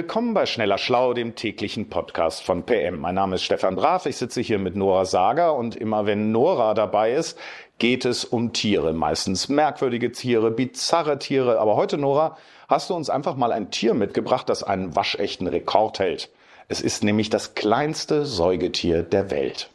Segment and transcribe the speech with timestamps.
[0.00, 3.00] Willkommen bei Schneller Schlau, dem täglichen Podcast von PM.
[3.00, 6.72] Mein Name ist Stefan Brav, ich sitze hier mit Nora Sager und immer wenn Nora
[6.72, 7.38] dabei ist,
[7.78, 8.94] geht es um Tiere.
[8.94, 11.60] Meistens merkwürdige Tiere, bizarre Tiere.
[11.60, 15.98] Aber heute, Nora, hast du uns einfach mal ein Tier mitgebracht, das einen waschechten Rekord
[15.98, 16.30] hält.
[16.68, 19.68] Es ist nämlich das kleinste Säugetier der Welt.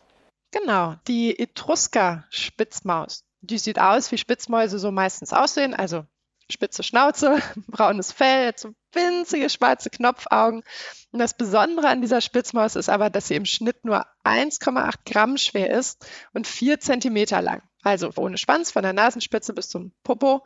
[0.50, 3.26] Genau, die Etrusker-Spitzmaus.
[3.42, 6.04] Die sieht aus, wie Spitzmäuse so meistens aussehen, also
[6.50, 10.64] spitze Schnauze, braunes Fell, so winzige schwarze Knopfaugen.
[11.12, 15.38] Und das Besondere an dieser Spitzmaus ist aber, dass sie im Schnitt nur 1,8 Gramm
[15.38, 17.62] schwer ist und 4 Zentimeter lang.
[17.84, 20.44] Also ohne Schwanz, von der Nasenspitze bis zum Popo.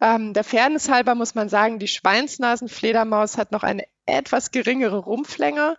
[0.00, 5.76] Ähm, der Fairness halber muss man sagen, die Schweinsnasenfledermaus hat noch eine etwas geringere Rumpflänge,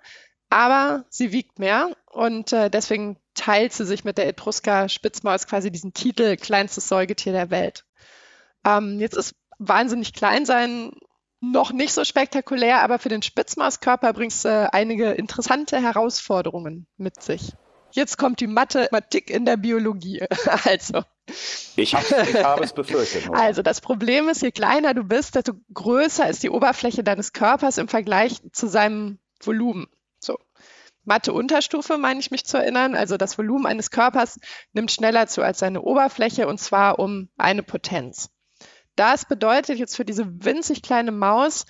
[0.49, 5.93] aber sie wiegt mehr und äh, deswegen teilt sie sich mit der Etrusker-Spitzmaus quasi diesen
[5.93, 7.85] Titel kleinstes Säugetier der Welt.
[8.65, 10.91] Ähm, jetzt ist wahnsinnig klein sein
[11.41, 17.21] noch nicht so spektakulär, aber für den Spitzmauskörper bringt es äh, einige interessante Herausforderungen mit
[17.21, 17.53] sich.
[17.91, 20.23] Jetzt kommt die Mathematik in der Biologie.
[20.63, 21.03] Also.
[21.75, 21.93] Ich, ich
[22.43, 23.29] habe es befürchtet.
[23.29, 23.39] Oder?
[23.39, 27.77] Also das Problem ist, je kleiner du bist, desto größer ist die Oberfläche deines Körpers
[27.77, 29.87] im Vergleich zu seinem Volumen.
[30.19, 30.37] So.
[31.05, 32.95] Mathe-Unterstufe meine ich mich zu erinnern.
[32.95, 34.39] Also das Volumen eines Körpers
[34.73, 38.29] nimmt schneller zu als seine Oberfläche und zwar um eine Potenz.
[38.99, 41.65] Das bedeutet jetzt für diese winzig kleine Maus,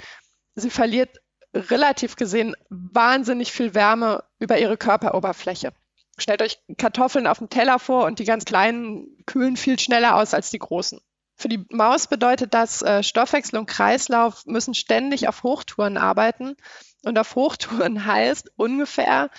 [0.55, 1.15] sie verliert
[1.53, 5.71] relativ gesehen wahnsinnig viel Wärme über ihre Körperoberfläche.
[6.17, 10.33] Stellt euch Kartoffeln auf dem Teller vor und die ganz kleinen kühlen viel schneller aus
[10.33, 11.01] als die großen.
[11.35, 16.55] Für die Maus bedeutet das, äh, Stoffwechsel und Kreislauf müssen ständig auf Hochtouren arbeiten.
[17.05, 19.29] Und auf Hochtouren heißt ungefähr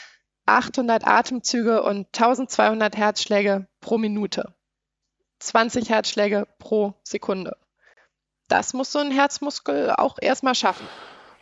[0.46, 4.54] 800 Atemzüge und 1200 Herzschläge pro Minute.
[5.40, 7.56] 20 Herzschläge pro Sekunde
[8.50, 10.86] das muss so ein Herzmuskel auch erstmal schaffen.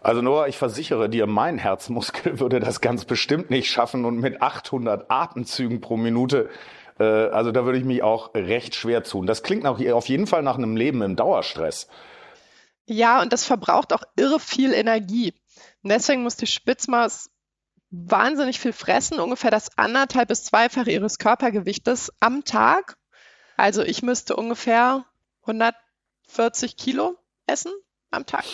[0.01, 4.41] Also Noah, ich versichere dir, mein Herzmuskel würde das ganz bestimmt nicht schaffen und mit
[4.41, 6.49] 800 Atemzügen pro Minute,
[6.99, 9.27] äh, also da würde ich mich auch recht schwer tun.
[9.27, 11.89] Das klingt auch auf jeden Fall nach einem Leben im Dauerstress.
[12.87, 15.35] Ja, und das verbraucht auch irre viel Energie.
[15.83, 17.31] Und deswegen muss die Spitzmaus
[17.91, 22.97] wahnsinnig viel fressen, ungefähr das anderthalb bis zweifache ihres Körpergewichtes am Tag.
[23.57, 25.05] Also ich müsste ungefähr
[25.43, 25.75] 100
[26.29, 27.17] 40 Kilo
[27.47, 27.73] essen
[28.11, 28.45] am Tag.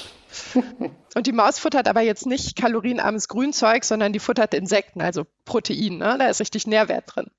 [1.14, 5.98] Und die Maus futtert aber jetzt nicht kalorienarmes Grünzeug, sondern die futtert Insekten, also Protein.
[5.98, 6.16] Ne?
[6.18, 7.30] Da ist richtig Nährwert drin.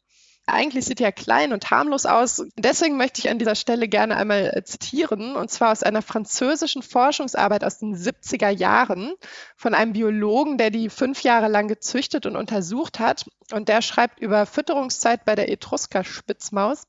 [0.47, 2.43] Eigentlich sieht die ja klein und harmlos aus.
[2.55, 6.83] Deswegen möchte ich an dieser Stelle gerne einmal äh, zitieren, und zwar aus einer französischen
[6.83, 9.15] Forschungsarbeit aus den 70er Jahren
[9.55, 13.25] von einem Biologen, der die fünf Jahre lang gezüchtet und untersucht hat.
[13.51, 16.83] Und der schreibt über Fütterungszeit bei der Etrusker-Spitzmaus.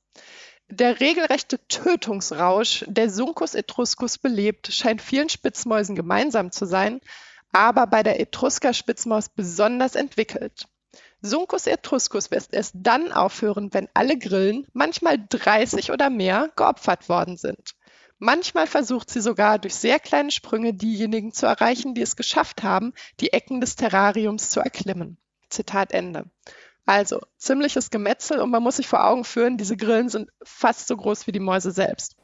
[0.68, 7.00] Der regelrechte Tötungsrausch, der Suncus etruscus belebt, scheint vielen Spitzmäusen gemeinsam zu sein,
[7.52, 10.66] aber bei der Etrusker-Spitzmaus besonders entwickelt.
[11.22, 17.36] Suncus etruscus wird erst dann aufhören, wenn alle Grillen, manchmal 30 oder mehr, geopfert worden
[17.36, 17.76] sind.
[18.18, 22.92] Manchmal versucht sie sogar durch sehr kleine Sprünge diejenigen zu erreichen, die es geschafft haben,
[23.20, 25.18] die Ecken des Terrariums zu erklimmen.
[25.48, 26.24] Zitat Ende.
[26.86, 30.96] Also ziemliches Gemetzel und man muss sich vor Augen führen, diese Grillen sind fast so
[30.96, 32.16] groß wie die Mäuse selbst.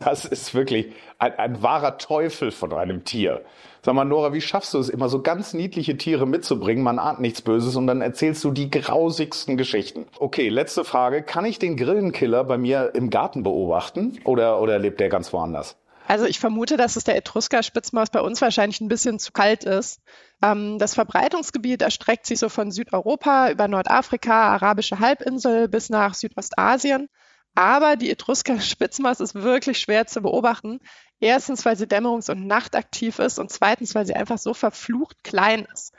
[0.00, 3.44] Das ist wirklich ein, ein, wahrer Teufel von einem Tier.
[3.82, 6.82] Sag mal, Nora, wie schaffst du es, immer so ganz niedliche Tiere mitzubringen?
[6.82, 10.06] Man ahnt nichts Böses und dann erzählst du die grausigsten Geschichten.
[10.18, 11.22] Okay, letzte Frage.
[11.22, 15.76] Kann ich den Grillenkiller bei mir im Garten beobachten oder, oder lebt der ganz woanders?
[16.10, 20.00] Also ich vermute, dass es der Etrusker-Spitzmaus bei uns wahrscheinlich ein bisschen zu kalt ist.
[20.42, 27.08] Ähm, das Verbreitungsgebiet erstreckt sich so von Südeuropa über Nordafrika, arabische Halbinsel bis nach Südostasien.
[27.54, 30.80] Aber die Etrusker-Spitzmaus ist wirklich schwer zu beobachten.
[31.20, 35.64] Erstens, weil sie dämmerungs- und nachtaktiv ist und zweitens, weil sie einfach so verflucht klein
[35.72, 35.94] ist.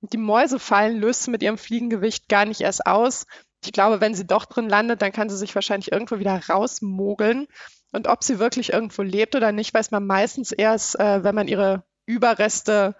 [0.00, 3.26] Die Mäusefallen löst sie mit ihrem Fliegengewicht gar nicht erst aus.
[3.64, 7.48] Ich glaube, wenn sie doch drin landet, dann kann sie sich wahrscheinlich irgendwo wieder rausmogeln.
[7.96, 11.48] Und ob sie wirklich irgendwo lebt oder nicht, weiß man meistens erst, äh, wenn man
[11.48, 12.94] ihre Überreste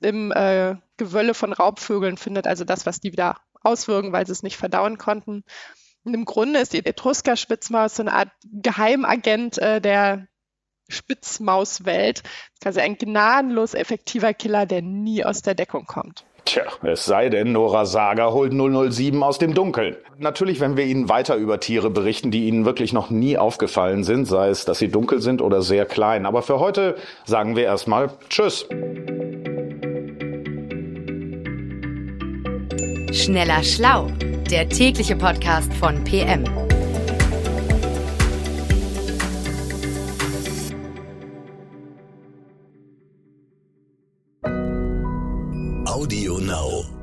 [0.00, 4.44] im äh, Gewölle von Raubvögeln findet, also das, was die wieder auswirken, weil sie es
[4.44, 5.42] nicht verdauen konnten.
[6.04, 10.28] Und im Grunde ist die Etrusker-Spitzmaus so eine Art Geheimagent äh, der
[10.88, 12.22] Spitzmauswelt,
[12.60, 16.24] quasi ein gnadenlos effektiver Killer, der nie aus der Deckung kommt.
[16.46, 19.96] Tja, es sei denn, Nora Sager holt 007 aus dem Dunkeln.
[20.18, 24.26] Natürlich, wenn wir Ihnen weiter über Tiere berichten, die Ihnen wirklich noch nie aufgefallen sind,
[24.26, 26.24] sei es, dass sie dunkel sind oder sehr klein.
[26.24, 26.94] Aber für heute
[27.24, 28.68] sagen wir erstmal Tschüss.
[33.12, 34.06] Schneller Schlau,
[34.48, 36.44] der tägliche Podcast von PM.
[45.96, 46.95] Audio Now.